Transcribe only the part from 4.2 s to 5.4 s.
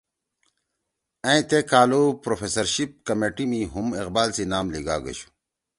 سی نام لیِگاگَشُو